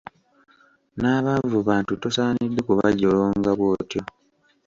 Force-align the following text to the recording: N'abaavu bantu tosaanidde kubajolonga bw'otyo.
N'abaavu 0.99 1.59
bantu 1.69 1.93
tosaanidde 2.01 2.59
kubajolonga 2.67 3.51
bw'otyo. 3.57 4.01